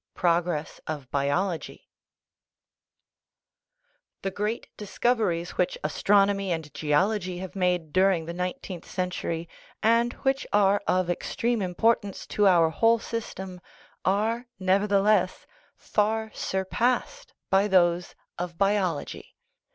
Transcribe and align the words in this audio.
PROGRESS 0.15 0.81
OF 0.87 1.11
BIOLOGY 1.11 1.87
The 4.23 4.31
great 4.31 4.67
discoveries 4.75 5.57
which 5.59 5.77
astronomy 5.83 6.51
and 6.51 6.73
geology 6.73 7.37
have 7.37 7.55
made 7.55 7.93
during 7.93 8.25
the 8.25 8.33
nineteenth 8.33 8.87
century, 8.89 9.47
and 9.83 10.13
which 10.25 10.47
are 10.51 10.81
of 10.87 11.11
extreme 11.11 11.61
importance 11.61 12.25
to 12.25 12.47
our 12.47 12.71
whole 12.71 12.97
system, 12.97 13.61
are, 14.03 14.47
nevertheless, 14.57 15.45
far 15.77 16.31
surpassed 16.33 17.35
by 17.51 17.67
those 17.67 18.15
of 18.39 18.57
biology. 18.57 19.35